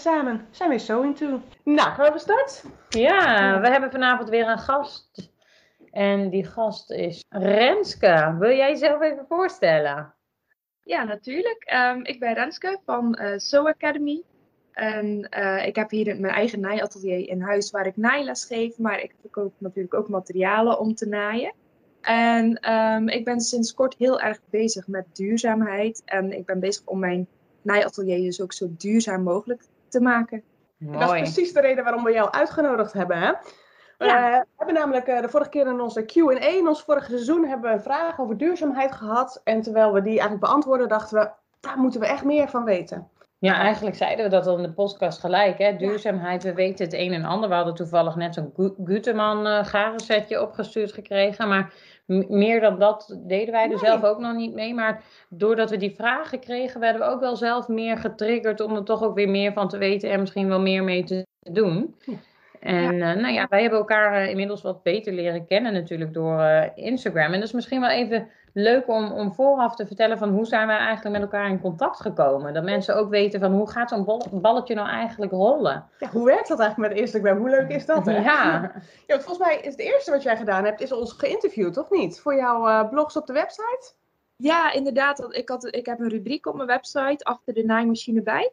[0.00, 1.40] samen zijn we So Into.
[1.64, 2.64] Nou, gaan we start?
[2.88, 5.30] Ja, we hebben vanavond weer een gast.
[5.90, 8.36] En die gast is Renske.
[8.38, 10.14] Wil jij jezelf even voorstellen?
[10.82, 11.64] Ja, natuurlijk.
[11.64, 14.22] Ehm, ik ben Renske van eh So Academy.
[14.72, 18.78] En eh, ik heb hier mijn eigen naaiatelier in huis waar ik naailes geef.
[18.78, 21.52] Maar ik verkoop natuurlijk ook materialen om te naaien.
[22.00, 26.02] En ehm, ik ben sinds kort heel erg bezig met duurzaamheid.
[26.04, 27.28] En ik ben bezig om mijn
[27.62, 30.42] naaiatelier dus ook zo duurzaam mogelijk te maken.
[30.78, 33.18] Dat is precies de reden waarom we jou uitgenodigd hebben.
[33.18, 33.32] Hè?
[33.98, 34.32] We Ja.
[34.32, 37.70] eh, hebben namelijk eh, de vorige keer in onze Q&A, in ons vorige seizoen, hebben
[37.70, 39.40] we een vraag over duurzaamheid gehad.
[39.44, 43.08] En terwijl we die eigenlijk beantwoorden, dachten we, daar moeten we echt meer van weten.
[43.38, 45.58] Ja, eigenlijk zeiden we dat al in de podcast gelijk.
[45.58, 45.76] Hè?
[45.76, 47.48] Duurzaamheid, we weten het een en ander.
[47.48, 51.48] We hadden toevallig net zo'n Gu- Guteman eh garensetje opgestuurd gekregen.
[51.48, 51.72] Maar
[52.28, 53.78] meer dan dat deden wij er Nee.
[53.78, 54.74] zelf ook nog niet mee.
[54.74, 58.84] Maar doordat we die vragen kregen, werden we ook wel zelf meer getriggerd om er
[58.84, 61.94] toch ook weer meer van te weten en misschien wel meer mee te doen.
[62.00, 62.12] Ja.
[62.60, 66.40] En eh, nou ja, wij hebben elkaar eh, inmiddels wat beter leren kennen natuurlijk door
[66.40, 67.32] eh, Instagram.
[67.32, 68.28] En dat is misschien wel even
[68.62, 72.00] leuk om, om vooraf te vertellen van hoe zijn wij eigenlijk met elkaar in contact
[72.00, 72.54] gekomen.
[72.54, 75.84] Dat mensen ook weten van hoe gaat zo'n balletje nou eigenlijk rollen.
[75.98, 77.38] Ja, hoe werkt dat eigenlijk met Instagram?
[77.38, 78.06] Hoe leuk is dat?
[78.06, 78.18] Hè?
[78.18, 78.72] Ja,
[79.06, 82.20] Ja, volgens mij is het eerste wat jij gedaan hebt, is ons geïnterviewd, of niet?
[82.20, 83.92] Voor jouw eh, blogs op de website?
[84.36, 85.34] Ja, inderdaad.
[85.34, 88.52] Ik, had, ik heb een rubriek op mijn website achter de naaimachine bij.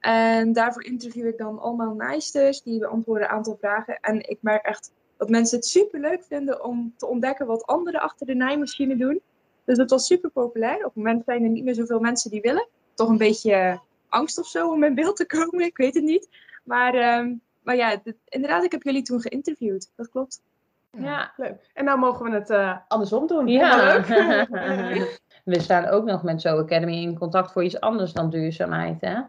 [0.00, 3.98] En daarvoor interview ik dan allemaal naaisters die beantwoorden een aantal vragen.
[4.00, 8.00] En ik merk echt dat mensen het super leuk vinden om te ontdekken wat anderen
[8.00, 9.20] achter de naaimachine doen.
[9.66, 10.76] Dus dat was super populair.
[10.76, 12.68] Op het moment zijn er niet meer zoveel mensen die willen.
[12.94, 16.04] Toch een beetje eh, angst of zo om in beeld te komen, ik weet het
[16.04, 16.28] niet.
[16.64, 19.90] Maar, ehm, maar ja, dit- inderdaad, ik heb jullie toen geïnterviewd.
[19.96, 20.42] Dat klopt.
[20.90, 21.32] ja.
[21.36, 21.70] Leuk.
[21.74, 23.48] En nou mogen we het eh, andersom doen.
[23.48, 23.76] Ja.
[23.76, 24.06] Leuk.
[25.44, 29.20] We staan ook nog met Zo Academy in contact voor iets anders dan duurzaamheid, hè?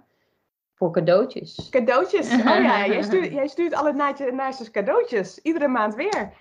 [0.75, 1.67] Voor cadeautjes.
[1.69, 2.31] Cadeautjes.
[2.33, 3.94] Oh ja, jij stuurt, jij stuurt alle
[4.31, 5.39] naaisters cadeautjes.
[5.41, 6.31] Iedere maand weer.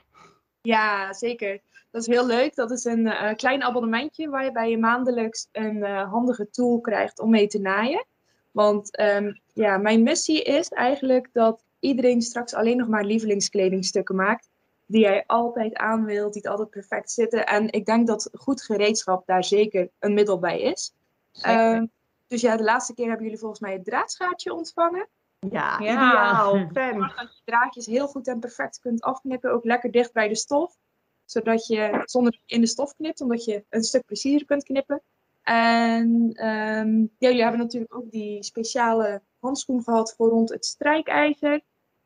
[0.62, 1.60] Ja, zeker.
[1.96, 2.54] Dat is heel leuk.
[2.54, 7.30] Dat is een eh, klein abonnementje waarbij je maandelijks een eh, handige tool krijgt om
[7.30, 8.06] mee te naaien.
[8.50, 14.48] Want ehm, ja, mijn missie is eigenlijk dat iedereen straks alleen nog maar lievelingskledingstukken maakt.
[14.86, 17.46] Die jij altijd aan wilt, die het altijd perfect zitten.
[17.46, 20.94] En ik denk dat goed gereedschap daar zeker een middel bij is.
[21.40, 21.86] Ehm,
[22.26, 25.08] dus ja, de laatste keer hebben jullie volgens mij het draadschaartje ontvangen.
[25.38, 25.92] Ja, Ja.
[25.92, 26.54] ideaal.
[26.74, 26.98] Fan.
[26.98, 29.52] dat je draadjes heel goed en perfect kunt afknippen.
[29.52, 30.76] Ook lekker dicht bij de stof.
[31.26, 35.02] Zodat je, zonder in de stof knipt, omdat je een stuk preciezer kunt knippen.
[35.42, 41.60] En ehm, ja, jullie hebben natuurlijk ook die speciale handschoen gehad voor rond het strijkijzer.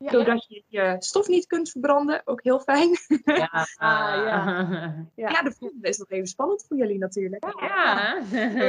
[0.04, 0.10] Ja.
[0.10, 2.22] Zodat je je stof niet kunt verbranden.
[2.24, 2.96] Ook heel fijn.
[3.24, 3.48] Ja.
[3.76, 4.66] Ah, ja.
[5.14, 5.42] Ja, Ja.
[5.42, 7.44] de volgende is nog even spannend voor jullie natuurlijk.
[7.60, 8.14] Ja.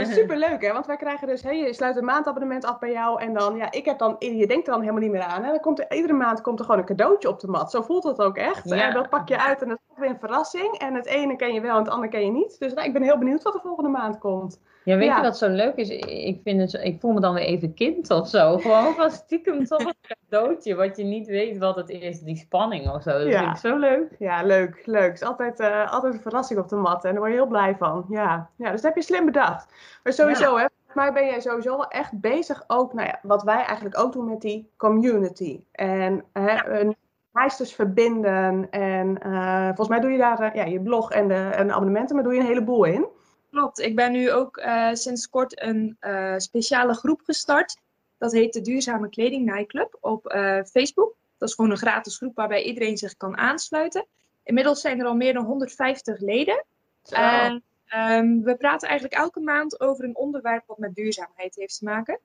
[0.03, 0.73] Super leuk, hè?
[0.73, 3.71] Want wij krijgen dus, hè, je sluit een maandabonnement af bij jou en dan, ja,
[3.71, 5.43] ik heb dan, je denkt er dan helemaal niet meer aan.
[5.43, 5.49] Hè?
[5.49, 7.71] Dan komt er, iedere maand komt er gewoon een cadeautje op de mat.
[7.71, 8.69] Zo voelt het ook echt.
[8.69, 8.87] Ja.
[8.87, 10.77] En dat pak je uit en dat is weer een verrassing.
[10.77, 12.59] En het ene ken je wel en het andere ken je niet.
[12.59, 14.59] Dus nou, ik ben heel benieuwd wat er volgende maand komt.
[14.83, 15.15] Ja, weet Ja.
[15.17, 15.89] je wat zo leuk is?
[15.89, 18.57] Ik, vind het, zo- ik voel me dan weer even kind of zo.
[18.57, 19.93] Gewoon van stiekem toch een
[20.29, 22.19] cadeautje, wat je niet weet wat het is.
[22.19, 23.11] Die spanning of zo.
[23.11, 23.39] Dat Ja.
[23.39, 24.15] vind ik zo leuk.
[24.19, 25.03] Ja, leuk, leuk.
[25.11, 27.47] Het is altijd, eh, altijd een verrassing op de mat en daar word je heel
[27.47, 28.05] blij van.
[28.09, 29.73] Ja, ja dus dat heb je slim bedacht.
[30.03, 33.63] Maar sowieso, hè, mij ben jij sowieso wel echt bezig ook, nou ja, wat wij
[33.63, 35.63] eigenlijk ook doen met die community.
[35.71, 36.95] En hè, een
[37.31, 41.33] meisters verbinden en eh, volgens mij doe je daar eh, ja, je blog en de,
[41.55, 43.05] en de abonnementen, maar doe je een heleboel in.
[43.51, 43.79] Klopt.
[43.79, 47.77] Ik ben nu ook eh, sinds kort een eh, speciale groep gestart.
[48.17, 51.15] Dat heet de Duurzame Kleding Naaiclub op eh, Facebook.
[51.37, 54.05] Dat is gewoon een gratis groep waarbij iedereen zich kan aansluiten.
[54.43, 56.65] Inmiddels zijn er al meer dan 150 leden.
[57.09, 61.85] En ehm, we praten eigenlijk elke maand over een onderwerp wat met duurzaamheid heeft te
[61.85, 62.19] maken.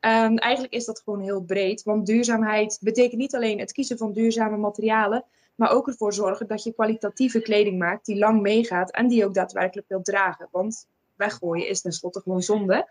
[0.00, 4.12] En eigenlijk is dat gewoon heel breed, want duurzaamheid betekent niet alleen het kiezen van
[4.12, 5.24] duurzame materialen,
[5.62, 9.24] maar ook ervoor zorgen dat je kwalitatieve kleding maakt die lang meegaat en die je
[9.24, 10.48] ook daadwerkelijk wilt dragen.
[10.50, 10.86] Want
[11.16, 12.88] weggooien is tenslotte gewoon zonde.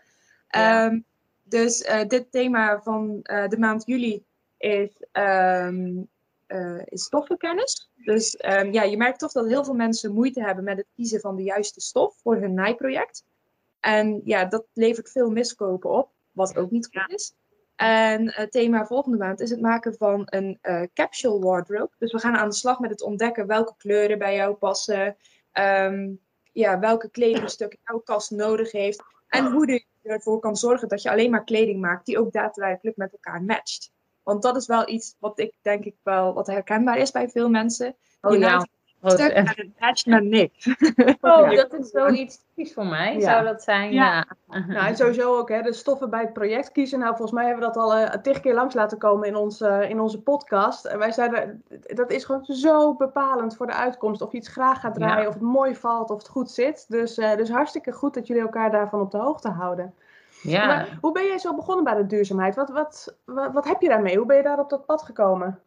[0.48, 0.86] Ja.
[0.86, 1.00] Ehm,
[1.42, 4.24] dus eh, dit thema van eh, de maand juli
[4.58, 6.02] is, ehm,
[6.46, 7.90] eh, is stoffenkennis.
[7.96, 11.20] Dus ehm, ja, je merkt toch dat heel veel mensen moeite hebben met het kiezen
[11.20, 13.24] van de juiste stof voor hun naaiproject.
[13.80, 17.34] En ja, dat levert veel miskopen op, wat ook niet goed is.
[17.82, 21.90] En het thema volgende maand is het maken van een eh, capsule wardrobe.
[21.98, 25.16] Dus we gaan aan de slag met het ontdekken welke kleuren bij jou passen.
[25.52, 26.10] ehm,
[26.52, 29.02] ja, welke kledingstukken jouw kast nodig heeft.
[29.28, 32.96] En hoe je ervoor kan zorgen dat je alleen maar kleding maakt die ook daadwerkelijk
[32.96, 33.92] met elkaar matcht.
[34.22, 37.48] Want dat is wel iets wat ik denk ik wel wat herkenbaar is bij veel
[37.48, 37.96] mensen.
[38.20, 38.66] Oh je ja.
[39.02, 40.66] En het matcht naar niks.
[41.20, 43.20] Oh, dat is zoiets typisch voor mij.
[43.20, 43.92] Zou dat zijn?
[43.92, 44.26] Ja.
[44.46, 46.98] Nou, en sowieso ook hè, de stoffen bij het project kiezen.
[46.98, 49.60] Nou, volgens mij hebben we dat al uh, tig keer langs laten komen in, ons,
[49.60, 50.84] uh, in onze podcast.
[50.84, 54.22] En wij zeiden, dat is gewoon zo bepalend voor de uitkomst.
[54.22, 56.84] Of je iets graag gaat draaien, of het mooi valt, of het goed zit.
[56.88, 59.94] Dus, uh, dus hartstikke goed dat jullie elkaar daarvan op de hoogte houden.
[60.42, 60.66] Ja.
[60.66, 62.54] Maar hoe ben jij zo begonnen bij de duurzaamheid?
[62.54, 64.16] Wat, wat, wat, wat heb je daarmee?
[64.16, 65.60] Hoe ben je daar op dat pad gekomen?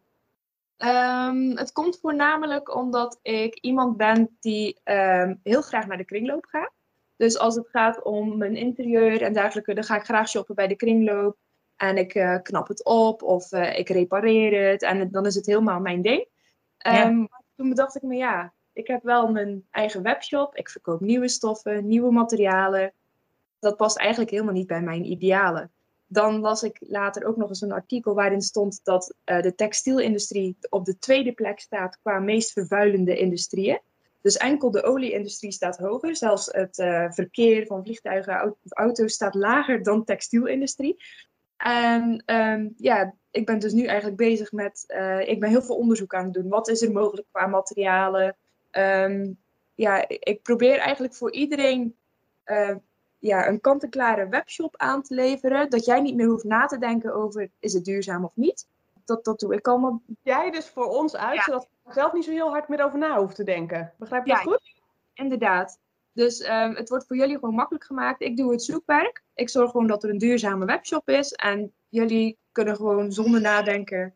[0.77, 6.45] Um, het komt voornamelijk omdat ik iemand ben die um, heel graag naar de kringloop
[6.45, 6.72] gaat.
[7.16, 10.68] Dus als het gaat om mijn interieur en dergelijke, dan ga ik graag shoppen bij
[10.68, 11.38] de kringloop.
[11.75, 14.81] En ik uh, knap het op of uh, ik repareer het.
[14.81, 16.27] En dan is het helemaal mijn ding.
[16.88, 17.27] Um, ja.
[17.56, 20.56] Toen bedacht ik me, ja, ik heb wel mijn eigen webshop.
[20.56, 22.94] Ik verkoop nieuwe stoffen, nieuwe materialen.
[23.60, 25.72] Dat past eigenlijk helemaal niet bij mijn idealen.
[26.15, 30.57] Dan las ik later ook nog eens een artikel waarin stond dat uh, de textielindustrie
[30.69, 33.79] op de tweede plek staat qua meest vervuilende industrieën.
[34.21, 36.15] Dus enkel de olieindustrie staat hoger.
[36.15, 41.03] Zelfs het uh, verkeer van vliegtuigen auto's staat lager dan textielindustrie.
[41.57, 44.83] En um, ja, ik ben dus nu eigenlijk bezig met.
[44.88, 46.50] Uh, ik ben heel veel onderzoek aan het doen.
[46.50, 48.35] Wat is er mogelijk qua materialen?
[48.71, 49.38] Um,
[49.75, 51.95] ja, ik probeer eigenlijk voor iedereen
[53.25, 55.69] ja, een kant-en-klare webshop aan te leveren.
[55.69, 58.68] Dat jij niet meer hoeft na te denken over is het duurzaam of niet.
[59.06, 60.01] Dat, dat doe ik allemaal.
[60.22, 61.44] Jij dus voor ons uit, ja.
[61.44, 63.94] zodat we zelf niet zo heel hard meer over na hoeven te denken.
[63.98, 64.74] Begrijp je ja, dat goed?
[65.13, 65.80] Inderdaad.
[66.12, 68.22] Dus um, het wordt voor jullie gewoon makkelijk gemaakt.
[68.22, 69.24] Ik doe het zoekwerk.
[69.33, 71.31] Ik zorg gewoon dat er een duurzame webshop is.
[71.31, 74.13] En jullie kunnen gewoon zonder nadenken, uh,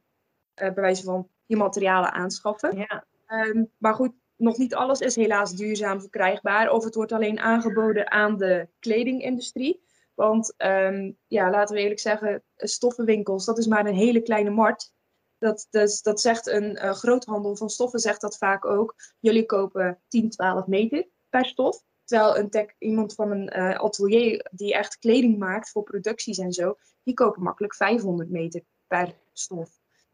[0.56, 2.78] bij wijze van je materialen aanschaffen.
[2.78, 3.06] Ja.
[3.28, 6.72] Um, maar goed, nog niet alles is helaas duurzaam verkrijgbaar.
[6.72, 9.84] Of het wordt alleen aangeboden aan de kledingindustrie.
[10.14, 14.94] Want um, ja, laten we eerlijk zeggen, stoffenwinkels, dat is maar een hele kleine markt.
[15.38, 18.96] Dat, dus, dat zegt een uh, groothandel van stoffen, zegt dat vaak ook.
[19.20, 21.84] Jullie kopen 10, 12 meter per stof.
[22.04, 26.54] Terwijl een tech, iemand van een uh, atelier die echt kleding maakt voor producties en
[26.54, 29.70] zo, die kopen makkelijk 500 meter per stof.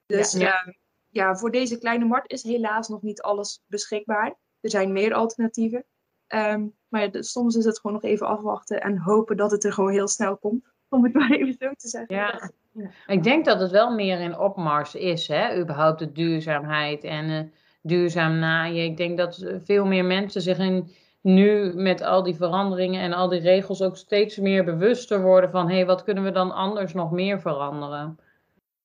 [0.05, 0.67] Dus ja, ja.
[0.67, 0.73] Uh,
[1.15, 4.35] ja, voor deze kleine markt is helaas nog niet alles beschikbaar.
[4.59, 5.85] Er zijn meer alternatieven.
[6.27, 9.73] Um, maar ja, soms is het gewoon nog even afwachten en hopen dat het er
[9.73, 10.65] gewoon heel snel komt.
[10.89, 12.15] Om het maar even zo te zeggen.
[12.15, 12.51] Ja.
[12.71, 12.89] ja.
[13.07, 15.59] Ik denk dat het wel meer in opmars is, hè?
[15.59, 17.39] überhaupt de duurzaamheid en uh,
[17.81, 18.83] duurzaam naaien.
[18.83, 20.91] Ik denk dat veel meer mensen zich in,
[21.21, 25.67] nu met al die veranderingen en al die regels ook steeds meer bewuster worden van
[25.67, 28.19] hé, hey, wat kunnen we dan anders nog meer veranderen?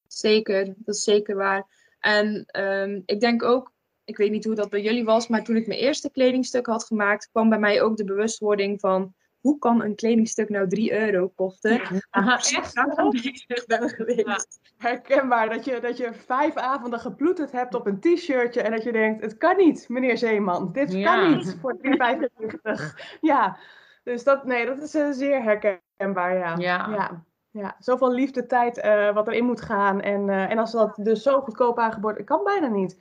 [0.06, 1.80] Zeker, dat is zeker waar.
[2.00, 3.73] En um, ik denk ook,
[4.05, 6.85] ik weet niet hoe dat bij jullie was, maar toen ik mijn eerste kledingstuk had
[6.85, 11.29] gemaakt, kwam bij mij ook de bewustwording van hoe kan een kledingstuk nou 3 euro
[11.29, 11.73] kosten?
[11.73, 11.88] Ja.
[12.11, 12.75] Aha, echt
[13.11, 14.26] bezig ben geweest.
[14.26, 14.38] Ja.
[14.76, 18.93] Herkenbaar dat je, dat je vijf avonden geploeterd hebt op een t-shirtje en dat je
[18.93, 20.73] denkt, het kan niet, meneer Zeeman.
[20.73, 21.14] Dit ja.
[21.14, 23.19] kan niet voor 3,95.
[23.20, 23.58] ja,
[24.02, 26.56] dus dat, nee, dat is uh, zeer herkenbaar, ja.
[26.58, 27.25] ja.
[27.50, 27.76] Ja.
[27.79, 30.00] Zoveel liefde, tijd uh, wat erin moet gaan.
[30.00, 32.99] En, uh, en als dat dus zo goedkoop aangeboden kan bijna niet.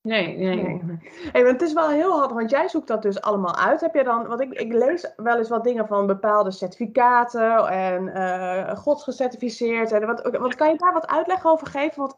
[0.00, 0.56] Nee, nee.
[0.56, 0.98] nee.
[1.32, 3.80] Hey, maar het is wel heel handig, want jij zoekt dat dus allemaal uit.
[3.80, 8.06] Heb je dan, want ik, ik lees wel eens wat dingen van bepaalde certificaten en
[8.06, 9.92] uh, godsgecertificeerd.
[9.92, 11.98] En wat, wat kan je daar wat uitleg over geven?
[11.98, 12.16] Want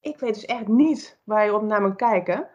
[0.00, 2.48] ik weet dus echt niet waar je op naar moet kijken.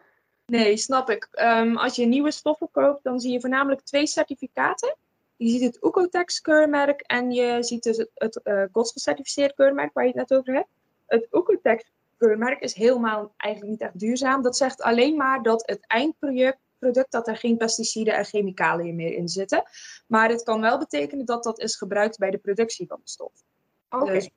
[0.46, 1.28] Nee, snap ik.
[1.32, 4.96] Um, als je nieuwe stoffen koopt, dan zie je voornamelijk twee certificaten.
[5.36, 10.04] Je ziet het Ucotex keurmerk en je ziet dus het, het uh, godsgecertificeerd keurmerk waar
[10.04, 10.68] je het net over hebt.
[11.06, 14.42] Het Ucotex keurmerk is helemaal eigenlijk niet echt duurzaam.
[14.42, 19.14] Dat zegt alleen maar dat het eindproduct product, dat er geen pesticiden en chemicaliën meer
[19.14, 19.62] in zitten.
[20.06, 23.32] Maar het kan wel betekenen dat dat is gebruikt bij de productie van de stof.
[23.88, 24.14] Okay.
[24.14, 24.30] Dus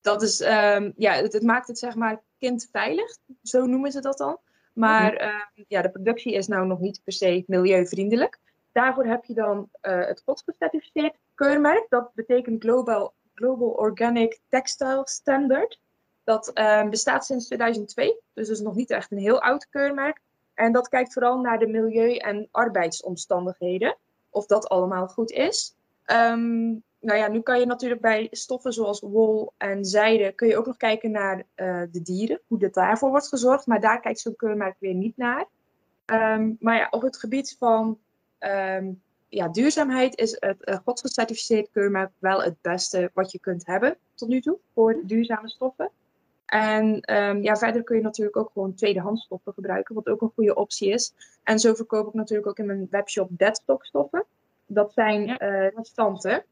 [0.00, 4.18] dat is, um, ja, het, het, maakt het zeg maar kindveilig, zo noemen ze dat
[4.18, 4.38] dan.
[4.72, 5.28] Maar mm -hmm.
[5.56, 8.38] um, ja, de productie is nou nog niet per se milieuvriendelijk.
[8.74, 11.86] Daarvoor heb je dan uh, het godsgecertificeerd keurmerk.
[11.88, 15.80] Dat betekent Global, Global Organic Textile Standard.
[16.24, 20.20] Dat uh, bestaat sinds 2002, dus is nog niet echt een heel oud keurmerk.
[20.54, 23.96] En dat kijkt vooral naar de milieu- en arbeidsomstandigheden,
[24.30, 25.74] of dat allemaal goed is.
[26.06, 30.56] Um, nou ja, nu kan je natuurlijk bij stoffen zoals wol en zijde, kun je
[30.56, 33.66] ook nog kijken naar uh, de dieren, hoe dat daarvoor wordt gezorgd.
[33.66, 35.46] Maar daar kijkt zo'n keurmerk weer niet naar.
[36.06, 37.98] Um, maar ja, op het gebied van
[38.50, 43.96] um, ja, duurzaamheid is het uh, godsgecertificeerd keurmerk wel het beste wat je kunt hebben
[44.14, 45.90] tot nu toe voor duurzame stoffen.
[46.46, 50.32] En um, ja, verder kun je natuurlijk ook gewoon tweedehands stoffen gebruiken, wat ook een
[50.34, 51.14] goede optie is.
[51.42, 54.24] En zo verkoop ik natuurlijk ook in mijn webshop deadstock stoffen.
[54.66, 55.42] Dat zijn ja.
[55.42, 56.44] uh, restanten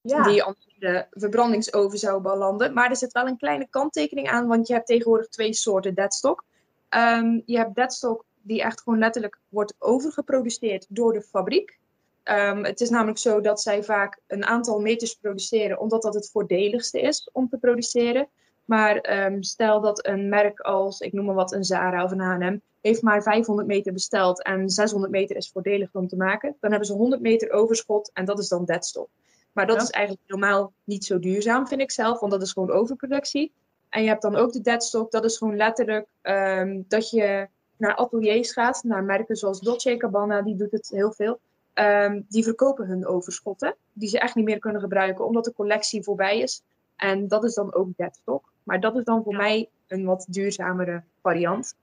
[0.00, 0.22] ja.
[0.22, 2.72] die anders in de verbrandingsoven zouden belanden.
[2.72, 6.44] Maar er zit wel een kleine kanttekening aan, want je hebt tegenwoordig twee soorten deadstock.
[6.90, 11.78] Um, je hebt deadstock die echt gewoon letterlijk wordt overgeproduceerd door de fabriek.
[12.22, 16.30] Ehm, het is namelijk zo dat zij vaak een aantal meters produceren, omdat dat het
[16.30, 18.28] voordeligste is om te produceren.
[18.64, 22.20] Maar ehm, stel dat een merk als, ik noem maar wat, een Zara of een
[22.20, 26.56] H&M, heeft maar 500 meter besteld en 600 meter is voordelig om te maken.
[26.60, 29.08] Dan hebben ze 100 meter overschot en dat is dan deadstock.
[29.52, 32.70] Maar dat is eigenlijk helemaal niet zo duurzaam, vind ik zelf, want dat is gewoon
[32.70, 33.52] overproductie.
[33.88, 37.94] En je hebt dan ook de deadstock, dat is gewoon letterlijk ehm, dat je naar
[37.94, 41.38] ateliers gaat, naar merken zoals Dolce Gabbana, die doet het heel veel.
[41.74, 46.02] Um, die verkopen hun overschotten, die ze echt niet meer kunnen gebruiken omdat de collectie
[46.02, 46.62] voorbij is.
[46.96, 48.52] En dat is dan ook deadstock.
[48.62, 51.74] Maar dat is dan voor mij een wat duurzamere variant.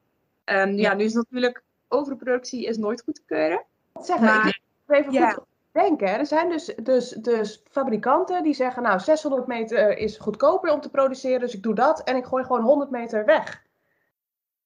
[0.45, 0.89] Um, ja.
[0.89, 0.93] ja.
[0.93, 3.63] nu is natuurlijk overproductie is nooit goed te keuren.
[4.01, 5.29] Zeg maar, ik even ja.
[5.29, 6.07] goed denken.
[6.07, 10.89] Er zijn dus, dus, dus fabrikanten die zeggen, nou 600 meter is goedkoper om te
[10.89, 13.63] produceren, dus ik doe dat en ik gooi gewoon 100 meter weg.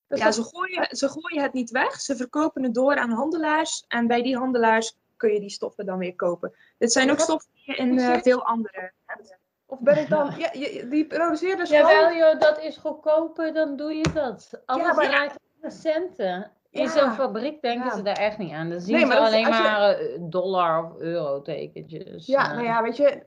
[0.09, 0.35] Dus ja, dat...
[0.35, 2.01] ze, gooien, ze gooien het niet weg.
[2.01, 3.85] Ze verkopen het door aan handelaars.
[3.87, 6.53] En bij die handelaars kun je die stoffen dan weer kopen.
[6.77, 9.37] Dit zijn ook stoffen die je in uh, veel andere hebt.
[9.65, 10.33] Of ben ik dan...
[10.37, 10.51] Ja,
[10.89, 12.17] die produceert dus ja, gewoon...
[12.17, 14.61] joh, dat is goedkoper, dan doe je dat.
[14.65, 15.31] Alles ja, maar...
[15.61, 15.69] ja.
[15.69, 16.51] centen.
[16.69, 16.89] In ja.
[16.89, 18.69] zo'n fabriek denken ze daar echt niet aan.
[18.69, 20.17] Dan zien nee, maar ze alleen maar je...
[20.19, 22.25] dollar of euro tekentjes.
[22.25, 22.53] Ja, uh.
[22.53, 23.23] nou ja, weet je...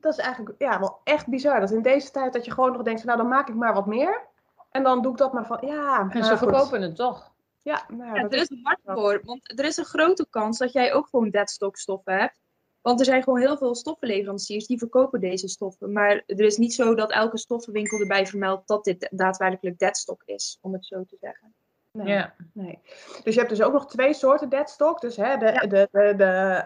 [0.00, 1.60] Dat is eigenlijk ja, wel echt bizar.
[1.60, 3.04] Dat in deze tijd dat je gewoon nog denkt.
[3.04, 4.26] Nou, dan maak ik maar wat meer.
[4.70, 5.58] En dan doe ik dat maar van...
[5.60, 7.32] Ja, en ze verkopen het toch.
[7.62, 9.20] Ja, nou ja, er is een markt voor.
[9.24, 12.40] Want er is een grote kans dat jij ook gewoon deadstock stoffen hebt.
[12.80, 15.92] Want er zijn gewoon heel veel stoffenleveranciers die verkopen deze stoffen.
[15.92, 20.58] Maar er is niet zo dat elke stoffenwinkel erbij vermeldt dat dit daadwerkelijk deadstock is,
[20.60, 21.54] om het zo te zeggen.
[21.92, 22.34] Nee, ja.
[22.52, 22.78] nee.
[23.22, 25.00] Dus je hebt dus ook nog twee soorten deadstock.
[25.00, 25.60] Dus hè, de, ja.
[25.60, 26.64] de, de, de,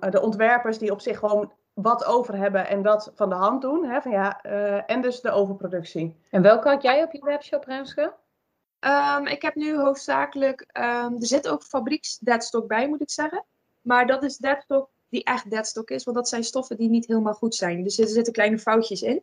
[0.00, 3.62] um, de ontwerpers die op zich gewoon wat over hebben en dat van de hand
[3.62, 3.84] doen.
[3.84, 6.16] Hè, van ja, uh, en dus de overproductie.
[6.30, 8.12] En welke had jij op je webshop, Renske?
[8.80, 13.44] Um, ik heb nu hoofdzakelijk, um, er zit ook fabrieks deadstock bij, moet ik zeggen.
[13.80, 17.34] Maar dat is deadstock die echt deadstock is, want dat zijn stoffen die niet helemaal
[17.34, 17.82] goed zijn.
[17.82, 19.22] Dus er zitten kleine foutjes in.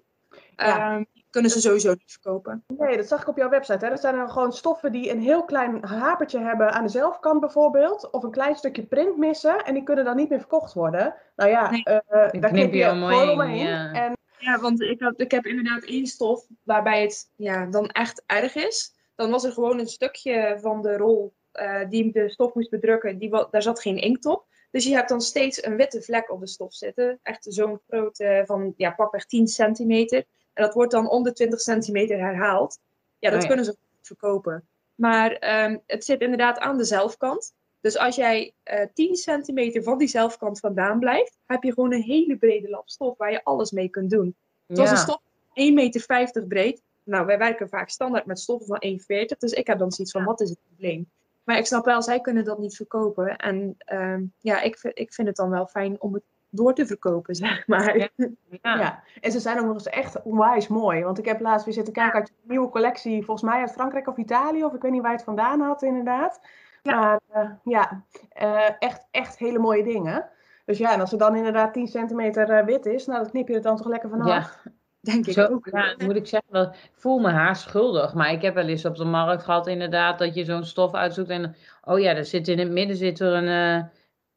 [0.55, 0.95] Ja.
[0.95, 2.63] Um, kunnen ze sowieso niet verkopen.
[2.77, 3.85] Nee, dat zag ik op jouw website.
[3.85, 3.91] Hè?
[3.91, 8.09] Er zijn er gewoon stoffen die een heel klein hapertje hebben aan de zelfkant bijvoorbeeld.
[8.09, 9.65] Of een klein stukje print missen.
[9.65, 11.15] En die kunnen dan niet meer verkocht worden.
[11.35, 11.83] Nou ja, nee.
[11.85, 13.67] uh, daar knip je gewoon omheen.
[13.67, 13.91] Ja.
[13.91, 14.17] En...
[14.37, 18.55] ja, want ik, had, ik heb inderdaad één stof waarbij het ja, dan echt erg
[18.55, 22.69] is dan was er gewoon een stukje van de rol uh, die de stof moest
[22.69, 24.45] bedrukken, die, daar zat geen inkt op.
[24.71, 27.19] Dus je hebt dan steeds een witte vlek op de stof zitten.
[27.23, 30.25] Echt zo'n grote van ja, pakweg 10 centimeter.
[30.53, 32.79] En dat wordt dan om de 20 centimeter herhaald.
[33.19, 33.47] Ja, dat oh ja.
[33.47, 34.67] kunnen ze verkopen.
[34.95, 37.53] Maar um, het zit inderdaad aan de zelfkant.
[37.81, 42.01] Dus als jij uh, 10 centimeter van die zelfkant vandaan blijft, heb je gewoon een
[42.01, 44.35] hele brede lap stof waar je alles mee kunt doen.
[44.67, 44.95] Het was ja.
[44.95, 46.81] een stof 1,50 meter breed.
[47.03, 49.37] Nou, wij werken vaak standaard met stoffen van 1,40.
[49.37, 51.09] Dus ik heb dan zoiets van, wat is het probleem?
[51.43, 53.35] Maar ik snap wel, zij kunnen dat niet verkopen.
[53.37, 57.35] En um, ja, ik, ik vind het dan wel fijn om het door te verkopen,
[57.45, 57.97] zeg maar.
[57.97, 58.09] Ja.
[58.15, 58.29] ja.
[58.61, 59.03] ja.
[59.19, 61.03] en ze zijn ook nog eens echt onwijs mooi.
[61.03, 64.07] Want ik heb laatst weer zitten kijken uit een nieuwe collectie, volgens mij uit Frankrijk
[64.07, 66.39] of Italië, of ik weet niet waar je het vandaan had, inderdaad.
[66.81, 66.99] Ja.
[66.99, 68.03] Maar uh, ja,
[68.41, 70.29] uh, echt, echt hele mooie dingen.
[70.65, 73.47] Dus ja, en als er dan inderdaad 10 centimeter uh, wit is, nou, dan knip
[73.47, 74.27] je het dan toch lekker vanaf.
[74.27, 74.49] Ja.
[75.01, 75.67] Denk ik Zo, ook.
[75.71, 78.13] Ja, moet ik zeggen, dat, ik voel me haar schuldig.
[78.13, 81.29] Maar ik heb wel eens op de markt gehad inderdaad dat je zo'n stof uitzoekt
[81.29, 83.83] en oh ja, er zit in het midden zit er een, uh,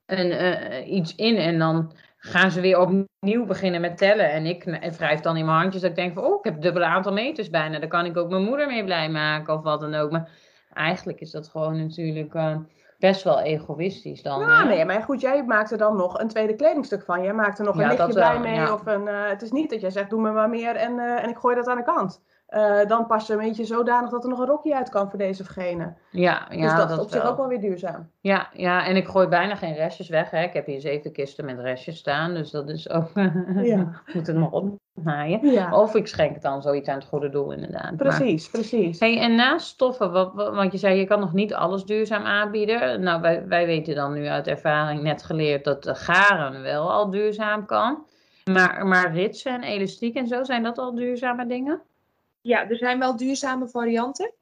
[0.06, 4.30] een, uh, iets in en dan gaan ze weer opnieuw beginnen met tellen.
[4.30, 4.64] En ik
[4.98, 7.50] wrijf dan in mijn handjes dat ik denk van oh, ik heb dubbele aantal meters
[7.50, 7.78] bijna.
[7.78, 10.10] Daar kan ik ook mijn moeder mee blij maken of wat dan ook.
[10.10, 10.30] Maar
[10.72, 12.34] eigenlijk is dat gewoon natuurlijk...
[12.34, 12.56] Uh,
[12.98, 14.40] best wel egoïstisch dan.
[14.40, 14.68] Ja, hè?
[14.68, 17.22] nee, maar goed, jij maakt er dan nog een tweede kledingstuk van.
[17.22, 18.54] Jij maakt er nog ja, een lichtje bij mee.
[18.54, 18.72] Ja.
[18.72, 21.22] Of een, uh, het is niet dat jij zegt, doe me maar meer en, uh,
[21.22, 22.22] en ik gooi dat aan de kant.
[22.54, 25.18] Uh, dan past er een beetje zodanig dat er nog een rokje uit kan voor
[25.18, 25.94] deze of gene.
[26.10, 28.10] Ja, ja dus dat, dat is op zich ook wel weer duurzaam.
[28.20, 30.30] Ja, ja, en ik gooi bijna geen restjes weg.
[30.30, 30.42] Hè.
[30.42, 33.10] Ik heb hier zeven kisten met restjes staan, dus dat is ook...
[33.62, 34.02] ja.
[34.14, 35.52] moet het nog opnaaien.
[35.52, 35.80] Ja.
[35.80, 37.96] Of ik schenk het dan zoiets aan het goede doel, inderdaad.
[37.96, 38.60] Precies, maar...
[38.60, 39.00] precies.
[39.00, 42.22] Hey, en naast stoffen, wat, wat, want je zei je kan nog niet alles duurzaam
[42.22, 43.02] aanbieden.
[43.02, 47.10] Nou, wij, wij weten dan nu uit ervaring net geleerd dat de garen wel al
[47.10, 48.04] duurzaam kan.
[48.44, 51.82] Maar, maar ritsen en elastiek en zo, zijn dat al duurzame dingen?
[52.44, 54.34] Ja, er zijn wel duurzame varianten.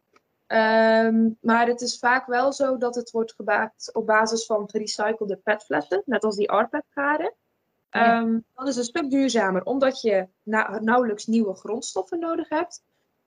[0.47, 5.37] Um, maar het is vaak wel zo dat het wordt gemaakt op basis van gerecyclede
[5.37, 7.35] petflessen, net als die Arpet-garen.
[7.91, 8.21] Ja.
[8.21, 12.83] Um, dat is een stuk duurzamer, omdat je na nauwelijks nieuwe grondstoffen nodig hebt.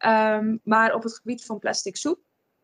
[0.06, 2.20] Um, maar op het gebied van plastic soep,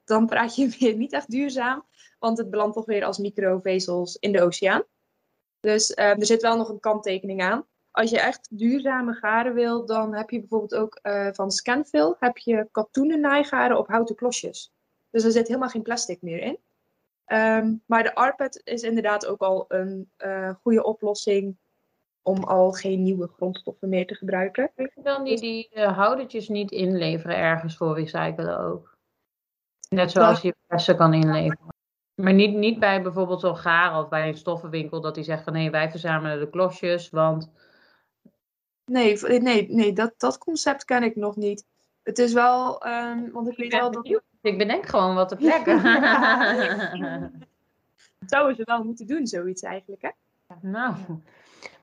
[0.05, 1.85] dan praat je weer niet echt duurzaam,
[2.19, 4.83] want het belandt toch weer als microvezels in de oceaan.
[5.59, 10.15] Dus er zit wel nog een kanttekening aan als je echt duurzame garen wil, dan
[10.15, 14.71] heb je bijvoorbeeld ook uh, van Scanfil heb je katoenen naaigaren op houten klosjes.
[15.09, 16.57] Dus er zit helemaal geen plastic meer in.
[17.25, 21.57] Ehm, maar de ARPET is inderdaad ook al een uh, goede oplossing
[22.21, 24.71] om al geen nieuwe grondstoffen meer te gebruiken.
[24.75, 28.97] Kun je dan die, die uh, houdertjes niet inleveren ergens voor recyclen ook?
[29.89, 31.69] Net zoals je flessen kan inleveren.
[32.15, 35.55] Maar niet, niet bij bijvoorbeeld zo'n gaar of bij een stoffenwinkel dat die zegt van
[35.55, 37.51] hé, wij verzamelen de klosjes, want...
[38.85, 41.65] Nee, nee, nee dat, dat concept ken ik nog niet.
[42.03, 44.21] Het is wel, um, want ik weet wel dat...
[44.41, 45.83] Ik bedenk gewoon wat te plekken.
[48.19, 50.09] dat zouden ze wel moeten doen, zoiets eigenlijk, hè?
[50.61, 50.95] Nou...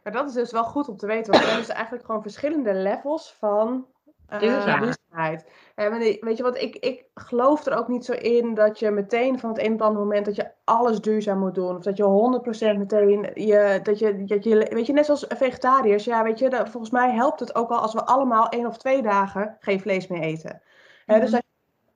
[0.02, 2.22] Maar dat is dus wel goed om te weten, want er zijn dus eigenlijk gewoon
[2.22, 3.86] verschillende levels van
[4.32, 5.46] uh, duurzaamheid.
[5.74, 9.38] En weet je wat, ik, ik geloof er ook niet zo in dat je meteen
[9.38, 11.76] van het een op het andere moment dat je alles duurzaam moet doen.
[11.76, 16.04] Of dat je 100% meteen, je, dat, je, dat je, weet je, net zoals vegetariërs,
[16.04, 18.76] ja, weet je, dat, volgens mij helpt het ook al als we allemaal één of
[18.76, 20.62] twee dagen geen vlees meer eten.
[21.06, 21.40] Mm dus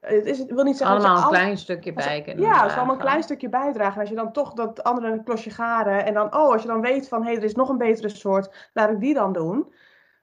[0.00, 2.76] het, is, wil niet zeggen allemaal dat je een klein stukje bij kunnen Ja, het
[2.76, 4.00] allemaal een klein stukje bijdragen.
[4.00, 7.08] als je dan toch dat andere klosje garen en dan, oh, als je dan weet
[7.08, 9.72] van, hé, hey, er is nog een betere soort, laat ik die dan doen.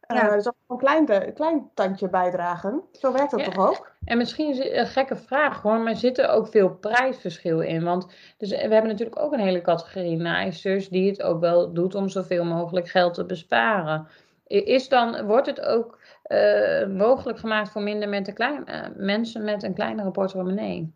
[0.10, 0.28] Eh, ja.
[0.28, 2.84] Uh, dus een klein, een klein tandje bijdragen.
[2.92, 3.92] Zo werkt dat toch ook?
[4.06, 7.84] En misschien een gekke vraag hoor, maar zit er ook veel prijsverschil in?
[7.84, 11.96] Want dus, we hebben natuurlijk ook een hele categorie naaisters die het ook wel doet
[11.96, 14.08] om zoveel mogelijk geld te besparen.
[14.48, 19.64] Is dan, wordt het ook uh, mogelijk gemaakt voor minder met klein, uh, mensen met
[19.64, 20.94] een kleinere portemonnee?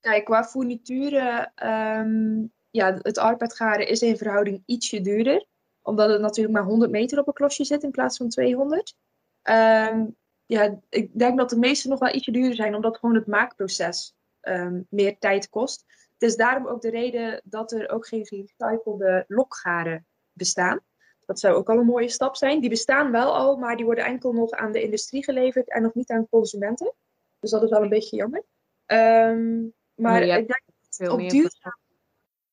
[0.00, 5.44] Kijk, qua fournituren, um, ja, het arbeidgaren is in verhouding ietsje duurder.
[5.82, 8.94] Omdat het natuurlijk maar 100 meter op een klosje zit in plaats van 200.
[9.42, 10.06] Um, ehm,
[10.46, 14.14] ja, ik denk dat de meeste nog wel ietsje duurder zijn, omdat gewoon het maakproces
[14.42, 15.84] um, meer tijd kost.
[16.18, 20.80] Het is daarom ook de reden dat er ook geen gerecyclede lokgaren bestaan.
[21.26, 22.60] Dat zou ook al een mooie stap zijn.
[22.60, 25.94] Die bestaan wel al, maar die worden enkel nog aan de industrie geleverd en nog
[25.94, 26.94] niet aan consumenten.
[27.38, 28.44] Dus dat is wel een beetje jammer.
[28.86, 31.78] Um, maar ik denk op duurzaam...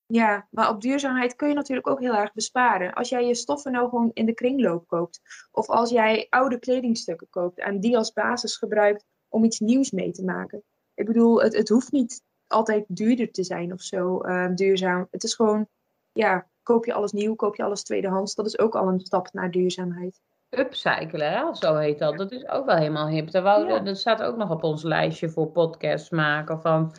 [0.07, 2.93] Ja, maar op duurzaamheid kun je natuurlijk ook heel erg besparen.
[2.93, 7.27] Als jij je stoffen nou gewoon in de kringloop koopt, of als jij oude kledingstukken
[7.29, 10.63] koopt en die als basis gebruikt om iets nieuws mee te maken.
[10.93, 15.07] Ik bedoel, het, het hoeft niet altijd duurder te zijn of zo, uh, duurzaam.
[15.11, 15.67] Het is gewoon,
[16.11, 18.35] ja, koop je alles nieuw, koop je alles tweedehands.
[18.35, 20.21] Dat is ook al een stap naar duurzaamheid.
[20.49, 21.55] Upcyclen, hè?
[21.55, 22.17] zo heet dat.
[22.17, 23.31] Dat is ook wel helemaal hip.
[23.31, 26.93] Dat, dat staat ook nog op ons lijstje voor podcasts maken van,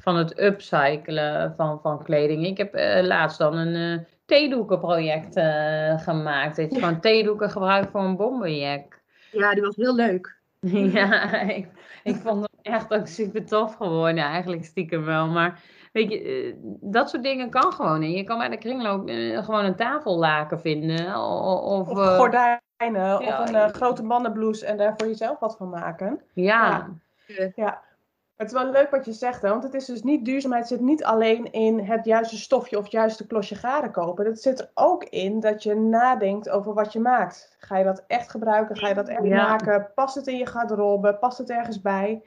[0.00, 2.46] van het upcyclen van, van kleding.
[2.46, 6.56] Ik heb uh, laatst dan een uh, theedoekenproject uh, gemaakt.
[6.56, 9.00] Dat je gewoon theedoeken gebruikt voor een bomberjack.
[9.30, 10.36] Ja, die was heel leuk.
[10.98, 11.68] ja, ik,
[12.02, 15.26] ik vond het echt ook super tof geworden, eigenlijk stiekem wel.
[15.26, 15.60] Maar
[15.92, 18.02] Weet je, eh, dat soort dingen kan gewoon.
[18.02, 19.08] En je kan bij de kringloop
[19.44, 21.16] gewoon een tafellaken vinden.
[21.62, 23.18] Of, eh, gordijnen.
[23.18, 26.20] of een grote mannenblouse en daar voor jezelf wat van maken.
[26.32, 26.88] Ja.
[27.26, 27.50] ja.
[27.54, 27.82] ja.
[28.42, 29.48] Het is wel leuk wat je zegt, hè?
[29.48, 32.92] want het is dus niet duurzaamheid zit niet alleen in het juiste stofje of het
[32.92, 34.24] juiste klosje garen kopen.
[34.24, 37.56] Het zit er ook in dat je nadenkt over wat je maakt.
[37.58, 38.76] Ga je dat echt gebruiken?
[38.76, 39.90] Ga je dat echt maken?
[39.94, 41.14] Past het in je garderobe?
[41.14, 42.22] Past het ergens bij?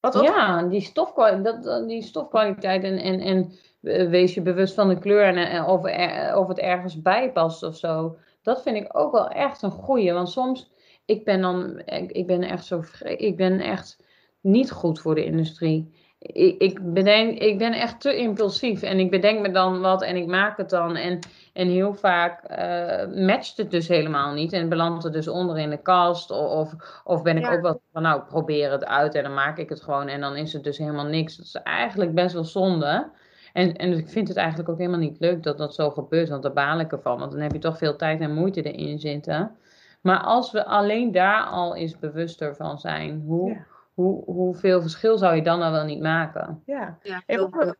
[0.00, 4.98] Ja, die, stofkwaliteit, dat, die stofkwaliteit en, en, en eh, wees je bewust van de
[4.98, 8.16] kleur en, en of, er, of het ergens bij past of zo.
[8.42, 10.12] Dat vind ik ook wel echt een goeie.
[10.12, 10.70] Want soms,
[11.04, 14.06] ik ben dan, ik, ik ben echt zo, ik ben echt
[14.40, 19.10] niet goed voor de industrie ik, ik, bedenk, ik ben echt te impulsief en ik
[19.10, 20.96] bedenk me dan wat en ik maak het dan.
[20.96, 21.18] En,
[21.52, 25.70] en heel vaak uh, matcht het dus helemaal niet en belandt het dus onder in
[25.70, 26.30] de kast.
[26.30, 26.74] Of,
[27.04, 29.68] of ben ik ook wel van, nou, ik probeer het uit en dan maak ik
[29.68, 31.36] het gewoon en dan is het dus helemaal niks.
[31.36, 33.10] Dat is eigenlijk best wel zonde.
[33.52, 36.42] En, en ik vind het eigenlijk ook helemaal niet leuk dat dat zo gebeurt, want
[36.42, 37.18] daar baal ik ervan.
[37.18, 39.56] Want dan heb je toch veel tijd en moeite erin zitten.
[40.00, 43.66] Maar als we alleen daar al eens bewuster van zijn, hoe
[43.98, 46.62] hoe, hoeveel verschil zou je dan nou wel niet maken?
[46.66, 46.98] Ja.
[47.02, 47.76] ja wat,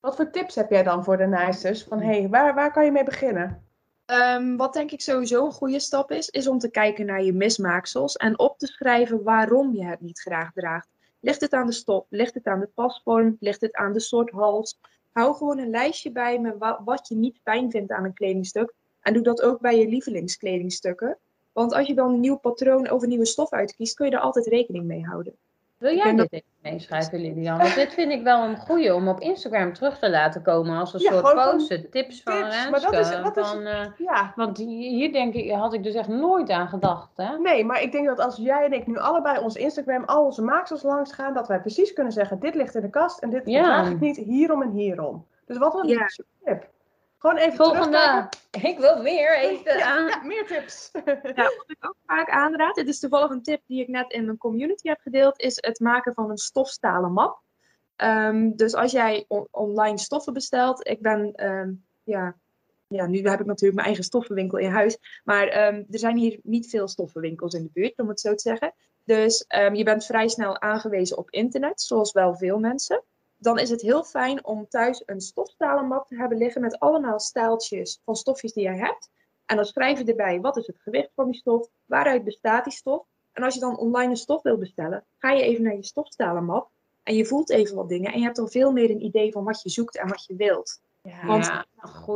[0.00, 1.82] wat, voor tips heb jij dan voor de naaisters?
[1.82, 3.62] Van hey, waar, waar kan je mee beginnen?
[4.06, 7.32] Um, wat denk ik sowieso een goede stap is, is om te kijken naar je
[7.32, 10.88] mismaaksels en op te schrijven waarom je het niet graag draagt.
[11.20, 12.06] Ligt het aan de stop?
[12.10, 13.36] Ligt het aan de pasvorm?
[13.40, 14.80] Ligt het aan de soort hals?
[15.12, 18.74] Hou gewoon een lijstje bij met wat je niet fijn vindt aan een kledingstuk.
[19.00, 21.18] En doe dat ook bij je lievelingskedingstukken.
[21.54, 24.20] Want als je dan een nieuw patroon of een nieuwe stof uitkiest, kun je er
[24.20, 25.34] altijd rekening mee houden.
[25.78, 27.58] Wil jij dit even meeschrijven, Lilian?
[27.58, 30.94] Want dit vind ik wel een goede om op Instagram terug te laten komen als
[30.94, 31.68] een soort post.
[31.68, 32.70] Tips, tips van Renske.
[32.70, 34.32] Maar dat is, wat is, van, uh, ja.
[34.36, 37.16] Want hier denk ik, had ik dus echt nooit aan gedacht.
[37.16, 37.38] Hè?
[37.38, 40.42] Nee, maar ik denk dat als jij en ik nu allebei ons Instagram, al onze
[40.42, 43.42] maaksels langs gaan, dat wij precies kunnen zeggen, dit ligt in de kast en dit
[43.44, 43.84] ja.
[43.84, 45.26] ik niet hierom en hierom.
[45.46, 46.06] Dus wat een ja.
[46.44, 46.72] tip.
[47.24, 48.28] Gewoon even Volgende.
[48.62, 49.78] Ik wil meer eten.
[49.78, 50.90] Ja, meer tips.
[51.34, 54.24] Ja, wat ik ook vaak aanraad, dit is toevallig een tip die ik net in
[54.24, 57.40] mijn community heb gedeeld, is het maken van een stofstalen map.
[57.96, 62.36] Ehm, dus als jij online stoffen bestelt, ik ben, ehm, ja,
[62.86, 66.38] ja, nu heb ik natuurlijk mijn eigen stoffenwinkel in huis, maar ehm, er zijn hier
[66.42, 68.74] niet veel stoffenwinkels in de buurt, om het zo te zeggen.
[69.04, 73.02] Dus je bent vrij snel aangewezen op internet, zoals wel veel mensen.
[73.44, 77.20] Dan is het heel fijn om thuis een stofstalen map te hebben liggen met allemaal
[77.20, 79.10] staaltjes van stofjes die jij hebt.
[79.46, 82.72] En dan schrijf je erbij wat is het gewicht van die stof, waaruit bestaat die
[82.72, 83.04] stof.
[83.32, 86.44] En als je dan online een stof wil bestellen, ga je even naar je stofstalen
[86.44, 86.68] map
[87.02, 89.44] en je voelt even wat dingen en je hebt al veel meer een idee van
[89.44, 90.80] wat je zoekt en wat je wilt.
[91.02, 91.64] Ja, Want, ja.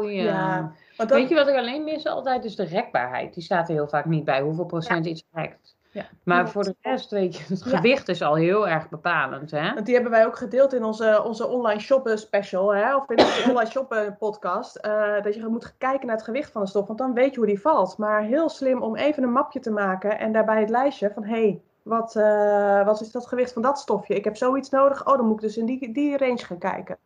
[0.03, 0.75] Ja.
[1.07, 3.35] Weet je wat ik alleen mis altijd is de rekbaarheid.
[3.35, 4.43] Die staat er heel vaak niet bij.
[4.43, 5.77] Hoeveel procent iets rekt.
[5.91, 9.51] Ja, maar voor de rest, weet je, het gewicht is al heel erg bepalend.
[9.51, 9.75] Hè?
[9.75, 12.97] Want die hebben wij ook gedeeld in onze, onze online shoppen special, hè?
[12.97, 14.79] of in onze online shoppen podcast.
[14.87, 17.37] Uh, dat je moet kijken naar het gewicht van de stof, want dan weet je
[17.39, 17.99] hoe die valt.
[17.99, 21.31] Maar heel slim om even een mapje te maken en daarbij het lijstje van hé,
[21.31, 24.15] hey, wat, uh, wat is dat gewicht van dat stofje?
[24.15, 26.99] Ik heb zoiets nodig, oh dan moet ik dus in die, die range gaan kijken.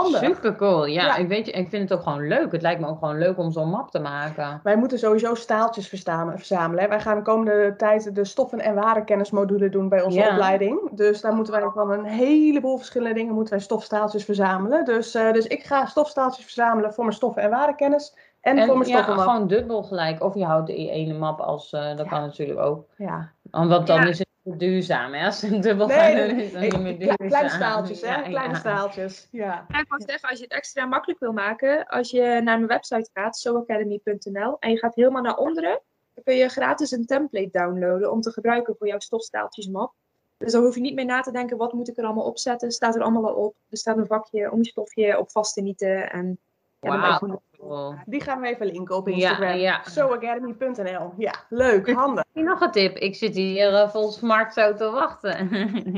[0.00, 0.86] Super cool.
[0.86, 2.52] Ja, Ik, weet, ik vind het ook gewoon leuk.
[2.52, 4.60] Het lijkt me ook gewoon leuk om zo'n map te maken.
[4.62, 6.88] Wij moeten sowieso staaltjes verzamelen.
[6.88, 10.90] Wij gaan de komende tijd de stoffen- en warenkennismodule doen bij onze opleiding.
[10.92, 14.84] Dus daar moeten wij van een heleboel verschillende dingen moeten wij stofstaaltjes verzamelen.
[14.84, 18.14] Dus, uh, dus ik ga stofstaaltjes verzamelen voor mijn stoffen- en warenkennis.
[18.40, 20.22] En, en voor mijn ja, gewoon dubbel gelijk.
[20.22, 22.86] Of je houdt de ene map als, uh, dat kan natuurlijk ook.
[22.96, 23.30] Ja.
[23.50, 25.26] Want dan is het duurzaam, hè?
[25.26, 27.28] Als een dubbel nee, is, dan niet meer duurzaam.
[27.28, 28.14] Kleine staaltjes, hè?
[28.14, 29.66] Ja, kleine staaltjes, ja.
[29.68, 33.10] Ik kan zeggen, als je het extra makkelijk wil maken, als je naar mijn website
[33.12, 35.80] gaat, soacademy.nl, en je gaat helemaal naar onderen,
[36.14, 39.92] dan kun je gratis een template downloaden om te gebruiken voor jouw stofstaaltjesmap.
[40.38, 42.70] Dus dan hoef je niet meer na te denken, wat moet ik er allemaal opzetten?
[42.70, 43.54] Staat er allemaal al op.
[43.70, 46.38] Er staat een vakje om je stofje op vast te nieten en
[46.82, 47.20] ja,
[48.06, 49.48] Die gaan we even linken op Instagram.
[49.48, 49.82] Ja, ja.
[49.84, 51.14] SoAcademy.nl.
[51.16, 52.24] Ja, leuk, handig.
[52.32, 52.96] Nog een tip.
[52.96, 55.36] Ik zit hier uh, vol smart zo te wachten.
[55.38, 55.96] Ehm,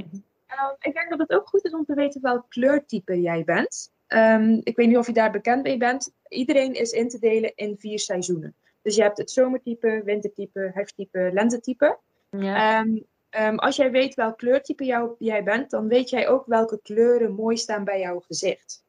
[0.89, 3.93] ik denk dat het ook goed is om te weten welk kleurtype jij bent.
[4.09, 6.13] Um, ik weet niet of je daar bekend mee bent.
[6.29, 8.55] Iedereen is in te delen in vier seizoenen.
[8.83, 11.99] Dus je hebt het zomertype, wintertype, herfsttype, lentetype.
[12.31, 12.81] Ja.
[12.81, 17.35] Um, als jij weet welk kleurtype jou, jij bent, dan weet jij ook welke kleuren
[17.35, 18.85] mooi staan bij jouw gezicht.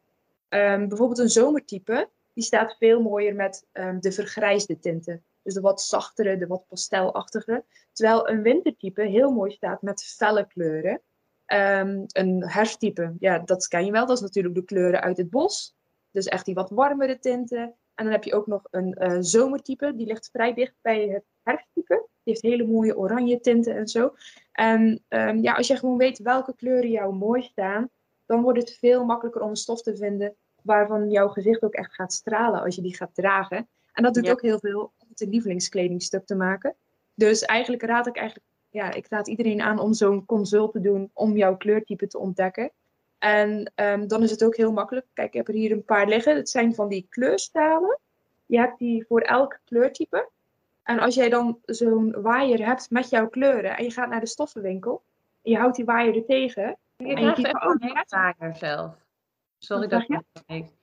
[0.49, 5.23] Um, bijvoorbeeld een zomertype, die staat veel mooier met um, de vergrijsde tinten.
[5.43, 7.63] Dus de wat zachtere, de wat pastelachtige.
[7.91, 11.01] Terwijl een wintertype heel mooi staat met felle kleuren.
[11.53, 14.05] Um, een herfsttype, ja, dat ken je wel.
[14.05, 15.75] Dat is natuurlijk de kleuren uit het bos.
[16.11, 17.59] Dus echt die wat warmere tinten.
[17.95, 19.95] En dan heb je ook nog een uh, zomertype.
[19.95, 22.07] Die ligt vrij dicht bij het herfsttype.
[22.23, 24.13] Die heeft hele mooie oranje tinten en zo.
[24.51, 25.03] En
[25.41, 27.89] ja, als je gewoon weet welke kleuren jou mooi staan,
[28.25, 31.93] dan wordt het veel makkelijker om een stof te vinden waarvan jouw gezicht ook echt
[31.93, 33.67] gaat stralen als je die gaat dragen.
[33.93, 36.75] En dat doet ook heel veel om het een lievelingskledingstuk te maken.
[37.13, 41.09] Dus eigenlijk raad ik eigenlijk, ja, ik raad iedereen aan om zo'n consult te doen
[41.13, 42.71] om jouw kleurtype te ontdekken.
[43.17, 45.05] En um, dan is het ook heel makkelijk.
[45.13, 46.35] Kijk, ik heb er hier een paar liggen.
[46.35, 47.99] Het zijn van die kleurstalen.
[48.45, 50.29] Je hebt die voor elk kleurtype.
[50.83, 54.25] En als jij dan zo'n waaier hebt met jouw kleuren en je gaat naar de
[54.27, 55.03] stoffenwinkel
[55.41, 58.95] en je houdt die waaier er tegen, je krijgt echt een hele vaker zelf.
[59.57, 60.73] Sorry dat, je onderbreek.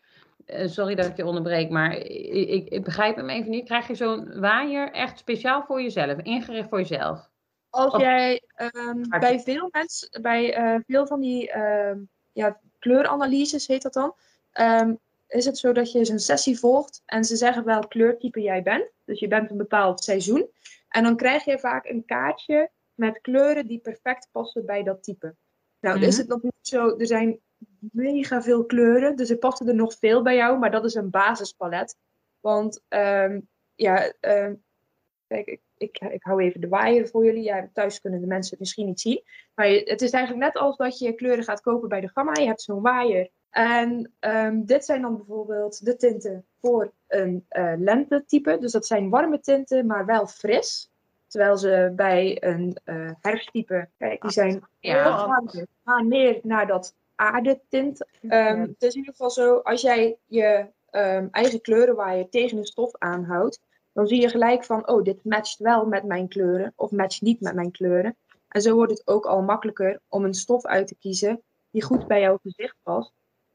[0.46, 3.64] Uh, sorry dat ik je onderbreek, maar ik, ik, ik, begrijp hem even niet.
[3.64, 7.31] Krijg je zo'n waaier echt speciaal voor jezelf, ingericht voor jezelf?
[7.70, 8.42] Als jij
[8.75, 11.92] um, bij veel mensen, bij uh, veel van die uh,
[12.33, 14.14] ja, kleuranalyses heet dat dan,
[14.61, 14.98] um,
[15.29, 18.90] is het zo dat je een sessie volgt en ze zeggen welk kleurtype jij bent.
[19.05, 20.51] Dus je bent een bepaald seizoen.
[20.88, 25.35] En dan krijg je vaak een kaartje met kleuren die perfect passen bij dat type.
[25.83, 27.40] Nou, mm is het nog niet zo, er zijn
[27.79, 31.11] mega veel kleuren, dus er passen er nog veel bij jou, maar dat is een
[31.11, 31.97] basispalet.
[32.40, 34.62] Want um, ja, um,
[35.27, 37.42] kijk, ik, ik, ik, hou even de waaier voor jullie.
[37.42, 39.23] Ja, thuis kunnen de mensen het misschien niet zien.
[39.55, 42.33] Maar het is eigenlijk net als dat je kleuren gaat kopen bij de Gamma.
[42.35, 43.31] Je hebt zo'n waaier.
[43.51, 48.59] En um, dit zijn dan bijvoorbeeld de tinten voor een uh, lentetype.
[48.59, 50.91] Dus dat zijn warme tinten, maar wel fris.
[51.33, 55.03] Terwijl ze bij een uh, herfsttype, kijk, die zijn ja.
[55.03, 58.07] heel gaan meer naar dat aardetint.
[58.23, 62.64] Um, Het is in ieder geval zo, als jij je um, eigen kleurenwaaier tegen een
[62.64, 63.61] stof aanhoudt,
[63.92, 67.40] dan zie je gelijk van, oh, dit matcht wel met mijn kleuren of matcht niet
[67.40, 68.16] met mijn kleuren.
[68.49, 72.07] En zo wordt het ook al makkelijker om een stof uit te kiezen die goed
[72.07, 73.12] bij jouw gezicht past.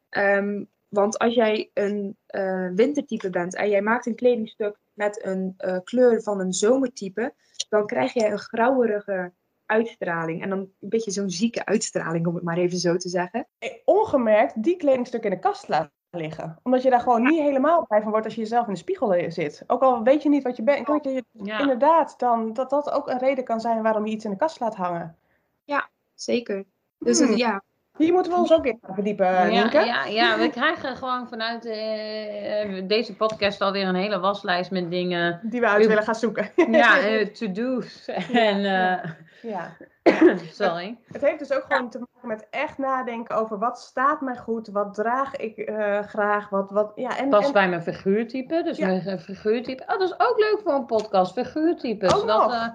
[0.10, 5.54] Um, want als jij een uh, wintertype bent en jij maakt een kledingstuk met een
[5.58, 7.34] uh, kleur van een zomertype,
[7.70, 9.34] dan krijg je een grauwerige
[9.66, 10.42] uitstraling.
[10.42, 13.48] En dan een beetje zo'n zieke uitstraling, om het maar even zo te zeggen.
[13.86, 16.60] Ongemerkt die kledingstuk in de kast laten liggen.
[16.64, 19.32] Omdat je daar gewoon niet helemaal bij van wordt als je jezelf in de spiegel
[19.32, 19.64] zit.
[19.68, 20.88] Ook al weet je niet wat je bent.
[20.88, 24.32] Dat je inderdaad dan dat dat ook een reden kan zijn waarom je iets in
[24.32, 25.16] de kast laat hangen.
[25.64, 26.66] Ja, zeker.
[27.00, 27.36] Dus hmm.
[27.36, 27.64] ja,
[27.98, 29.80] Hier moeten we ons ook in verdiepen, Ja, Nienke.
[29.86, 35.40] ja, ja, we krijgen gewoon vanuit eh, deze podcast alweer een hele waslijst met dingen.
[35.44, 36.50] Die we uit U- willen gaan zoeken.
[36.72, 38.06] Ja, eh, to-do's.
[38.32, 39.76] En, eh, ja.
[40.52, 40.98] sorry.
[41.12, 44.68] Het heeft dus ook gewoon te maken met echt nadenken over wat staat mij goed,
[44.68, 48.62] wat draag ik eh, graag, wat, wat, ja, en, Past en bij mijn figuurtype.
[48.64, 49.84] Dus mijn eh, figuurtype.
[49.84, 51.34] Oh, dat is ook leuk voor een podcast.
[51.34, 52.14] Figuurtypes.
[52.16, 52.74] Ook dat, nog.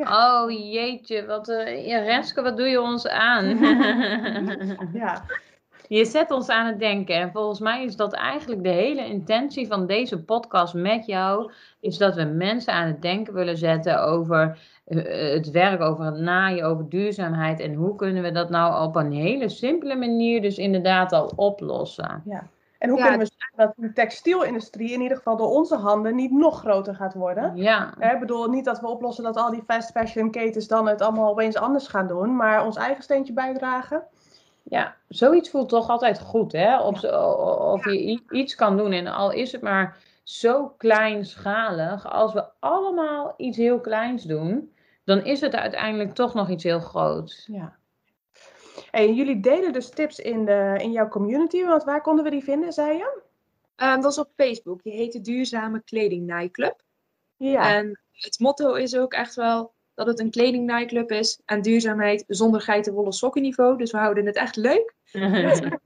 [0.00, 0.42] Eh, Ja.
[0.42, 3.58] Oh jeetje, wat, eh, ja, Renske, wat doe je ons aan?
[4.92, 5.24] ja,
[5.88, 7.14] Je zet ons aan het denken.
[7.14, 11.52] En volgens mij is dat eigenlijk de hele intentie van deze podcast met jou.
[11.80, 16.18] Is dat we mensen aan het denken willen zetten over eh, het werk, over het
[16.18, 17.60] naaien, over duurzaamheid.
[17.60, 22.22] En hoe kunnen we dat nou op een hele simpele manier dus inderdaad al oplossen.
[22.80, 23.04] En hoe Ja.
[23.08, 26.94] kunnen we zorgen dat de textielindustrie in ieder geval door onze handen niet nog groter
[26.94, 27.56] gaat worden?
[27.56, 31.00] Ja, Ik bedoel niet dat we oplossen dat al die fast fashion ketens dan het
[31.00, 34.02] allemaal opeens anders gaan doen, maar ons eigen steentje bijdragen.
[34.62, 36.78] ja, zoiets voelt toch altijd goed, hè?
[36.80, 37.04] Of,
[37.74, 38.92] of je iets kan doen.
[38.92, 44.72] En al is het maar zo kleinschalig, als we allemaal iets heel kleins doen,
[45.04, 47.46] dan is het uiteindelijk toch nog iets heel groots.
[47.52, 47.78] Ja.
[48.90, 52.44] En jullie delen dus tips in, de, in jouw community, want waar konden we die
[52.44, 53.20] vinden, zei je?
[53.76, 54.82] Ehm, dat is op Facebook.
[54.82, 56.82] Die heet de Duurzame Kleding Naaiclub.
[57.36, 57.76] Ja.
[57.76, 61.40] En het motto is ook echt wel dat het een kledingnaaiclub is.
[61.44, 63.78] En duurzaamheid zonder geitenwolle sokkenniveau.
[63.78, 64.94] Dus we houden het echt leuk.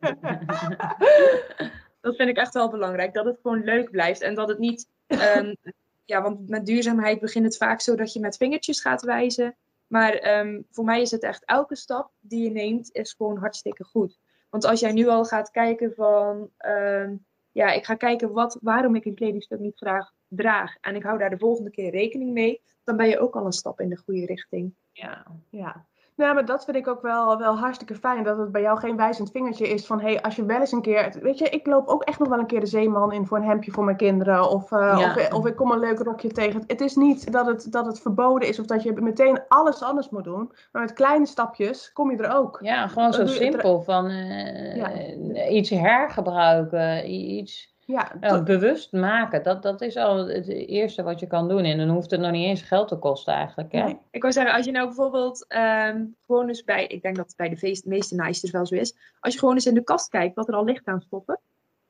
[2.01, 3.15] Dat vind ik echt wel belangrijk.
[3.15, 4.21] Dat het gewoon leuk blijft.
[4.21, 4.89] En dat het niet...
[5.07, 5.55] ehm,
[6.05, 9.57] ja, want met duurzaamheid begint het vaak zo dat je met vingertjes gaat wijzen.
[9.95, 13.85] Maar ehm, voor mij is het echt elke stap die je neemt is gewoon hartstikke
[13.85, 14.19] goed.
[14.51, 16.51] Want als jij nu al gaat kijken van...
[16.57, 17.17] ehm,
[17.53, 20.77] ja, ik ga kijken wat, waarom ik een kledingstuk niet graag draag.
[20.81, 22.63] En ik hou daar de volgende keer rekening mee.
[22.85, 24.75] Dan ben je ook al een stap in de goede richting.
[24.93, 25.27] ja.
[25.51, 25.87] Ja.
[26.17, 28.25] Nou, maar dat vind ik ook wel, wel hartstikke fijn.
[28.25, 30.01] Dat het bij jou geen wijzend vingertje is van...
[30.01, 31.15] hé, hey, als je wel eens een keer...
[31.23, 33.45] Weet je, ik loop ook echt nog wel een keer de zeeman in voor een
[33.45, 34.51] hemdje voor mijn kinderen.
[34.51, 35.15] Of, eh, Ja.
[35.15, 36.65] of, of ik kom een leuk rokje tegen.
[36.67, 40.09] Het is niet dat het, dat het verboden is of dat je meteen alles anders
[40.11, 40.53] moet doen.
[40.73, 42.59] Maar met kleine stapjes kom je er ook.
[42.63, 45.49] Ja, gewoon zo simpel van eh, Ja.
[45.49, 49.43] iets hergebruiken, iets Ja, ja, to- bewust maken.
[49.43, 51.65] Dat, dat is al het eerste wat je kan doen.
[51.65, 53.73] En dan hoeft het nog niet eens geld te kosten eigenlijk.
[53.73, 53.83] Hè?
[53.83, 53.99] nee.
[54.11, 57.37] Ik wou zeggen, als je nou bijvoorbeeld ehm, gewoon eens bij, ik denk dat het
[57.37, 60.09] bij de feest, meeste naaisters wel zo is, als je gewoon eens in de kast
[60.09, 61.41] kijkt wat er al ligt aan stoffen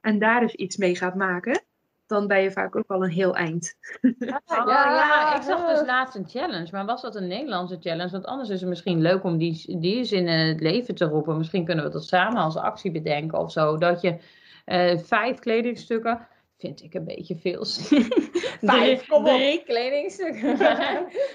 [0.01, 1.63] en daar eens iets mee gaat maken,
[2.07, 3.75] dan ben je vaak ook al een heel eind.
[4.47, 6.69] Oh, ja, ik zag dus laatst een challenge.
[6.73, 8.11] Maar was dat een Nederlandse challenge?
[8.11, 11.37] Want anders is het misschien leuk om die, die eens in het leven te roepen.
[11.39, 13.79] Misschien kunnen we dat samen als actie bedenken of zo.
[13.79, 14.17] Dat je
[14.64, 16.29] eh, vijf kledingstukken...
[16.59, 17.64] Vind ik een beetje veel.
[18.61, 19.35] Vijf, kom op.
[19.35, 20.59] Drie kledingstukken.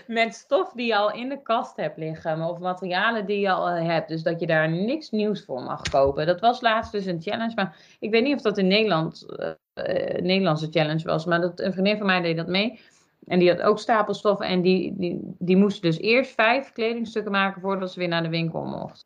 [0.21, 2.41] met stof die je al in de kast hebt liggen.
[2.41, 4.09] Of materialen die je al eh, hebt.
[4.09, 6.25] Dus dat je daar niks nieuws voor mag kopen.
[6.25, 7.55] Dat was laatst dus een challenge.
[7.55, 11.25] Maar ik weet niet of dat in Nederland eh, eh, Nederlandse challenge was.
[11.25, 12.79] Maar dat, een vriendin van mij deed dat mee.
[13.25, 14.45] En die had ook stapelstoffen.
[14.45, 18.29] En die, die, die moest dus eerst vijf kledingstukken maken voordat ze weer naar de
[18.29, 19.05] winkel mocht.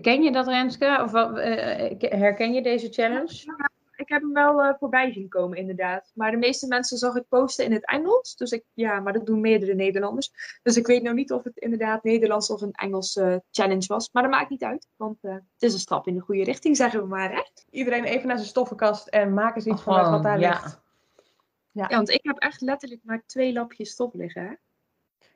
[0.00, 1.00] Ken je dat, Renske?
[1.02, 3.72] Of wat, eh, herken je deze challenge?
[3.96, 6.12] Ik heb hem wel eh, voorbij zien komen, inderdaad.
[6.14, 8.36] Maar de meeste mensen zag ik posten in het Engels.
[8.36, 10.58] Dus ik, ja, maar dat doen meerdere Nederlanders.
[10.62, 14.08] Dus ik weet nou niet of het inderdaad Nederlands of een Engels eh, challenge was.
[14.12, 16.76] Maar dat maakt niet uit, want eh, het is een stap in de goede richting,
[16.76, 17.32] zeggen we maar.
[17.32, 17.42] Hè?
[17.70, 20.48] Iedereen even naar zijn stoffenkast en maak eens iets vanuit wat daar ja.
[20.48, 20.82] ligt.
[21.74, 24.42] Ja, want ik heb echt letterlijk maar twee lapjes stof liggen.
[24.42, 24.52] Hè?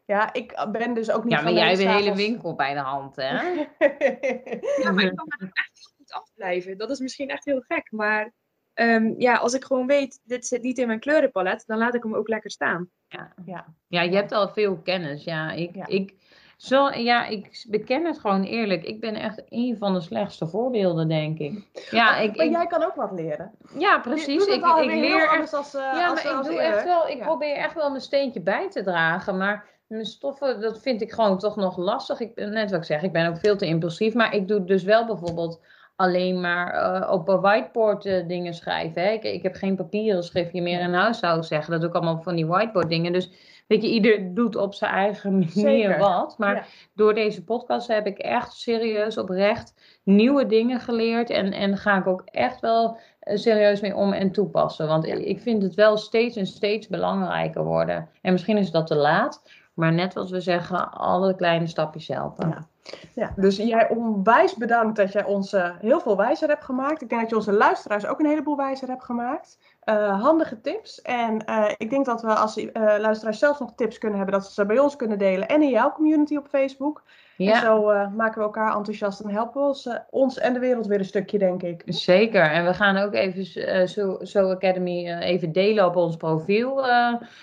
[0.05, 2.81] Ja, ik ben dus ook niet Ja, maar jij hebt een hele winkel bij de
[2.81, 3.33] hand, hè?
[4.83, 6.79] Ja, maar ik kan er echt heel goed afblijven.
[6.79, 7.91] Dat is misschien echt heel gek.
[7.91, 8.33] Maar
[8.75, 12.03] ehm, ja, als ik gewoon weet, dit zit niet in mijn kleurenpalet, dan laat ik
[12.03, 12.91] hem ook lekker staan.
[13.09, 13.35] Ja.
[13.45, 13.75] Ja.
[13.87, 15.25] Ja, je hebt al veel kennis.
[15.25, 15.87] Ja, ik, Ja.
[15.87, 16.15] ik,
[16.59, 18.83] zo, ja, ik beken het gewoon eerlijk.
[18.85, 21.69] Ik ben echt een van de slechtste voorbeelden, denk ik.
[21.91, 23.51] Ja, ik, maar ik- jij kan ook wat leren.
[23.79, 24.47] ja precies.
[24.47, 26.77] Ik, ik leer echt anders als, eh, Ja, als- maar ik doe eerder.
[26.77, 27.25] echt wel, ik Ja.
[27.25, 29.37] probeer echt wel mijn steentje bij te dragen.
[29.37, 32.21] Maar mijn stoffen, dat vind ik gewoon toch nog lastig.
[32.21, 34.15] Ik, ben- net wat ik zeg, ik ben ook veel te impulsief.
[34.15, 35.61] Maar ik doe dus wel bijvoorbeeld
[35.97, 39.03] alleen maar eh, op een whiteboard eh, dingen schrijven.
[39.03, 39.11] Hè.
[39.11, 41.71] Ik, ik heb geen papieren schriftje meer in huis, zou ik zeggen.
[41.73, 43.13] Dat doe ik allemaal van die whiteboard dingen.
[43.13, 43.31] Dus
[43.69, 45.99] weet je, ieder doet op zijn eigen manier Zeker.
[45.99, 46.39] wat.
[46.39, 46.65] Maar Ja.
[46.95, 51.31] door deze podcast heb ik echt serieus oprecht nieuwe dingen geleerd.
[51.31, 54.87] En, en ga ik ook echt wel eh, serieus mee om en toepassen.
[54.87, 55.15] Want Ja.
[55.15, 58.09] ik vind het wel steeds en steeds belangrijker worden.
[58.23, 59.43] En misschien is dat te laat.
[59.75, 62.49] Maar net wat we zeggen, alle kleine stapjes helpen.
[62.49, 62.67] Ja.
[63.15, 67.03] Ja, dus jij onwijs bedankt dat jij ons uh, heel veel wijzer hebt gemaakt.
[67.03, 69.59] Ik denk dat je onze luisteraars ook een heleboel wijzer hebt gemaakt.
[69.89, 71.03] Uh, handige tips.
[71.03, 72.67] En uh, ik denk dat we als
[72.99, 75.71] luisteraars zelf nog tips kunnen hebben, dat ze ze bij ons kunnen delen en in
[75.71, 77.03] jouw community op Facebook.
[77.39, 77.53] Ja.
[77.55, 80.59] En zo uh, maken we elkaar enthousiast en helpen we ons, uh, ons en de
[80.59, 81.83] wereld weer een stukje, denk ik.
[81.87, 82.43] Zeker.
[82.51, 86.87] En we gaan ook even uh, so, so Academy even delen op ons profiel.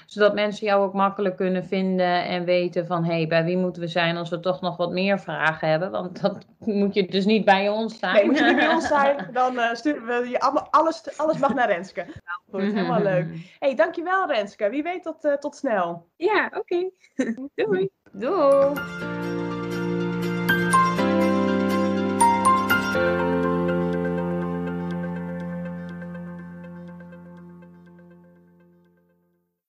[0.05, 3.03] zodat mensen jou ook makkelijk kunnen vinden en weten van...
[3.03, 5.91] hé, hey, bij wie moeten we zijn als we toch nog wat meer vragen hebben?
[5.91, 8.15] Want dat moet je dus niet bij ons zijn.
[8.15, 11.53] Nee, moet je niet bij ons zijn, dan sturen we je allemaal, alles, alles mag
[11.53, 12.05] naar Renske.
[12.05, 13.27] Nou, goed, helemaal leuk.
[13.29, 14.69] Hé, hey, dankjewel Renske.
[14.69, 16.07] Wie weet tot, tot snel.
[16.15, 16.57] Ja, oké.
[16.57, 16.91] Okay.
[17.65, 17.89] Doei.
[18.11, 19.44] Doei.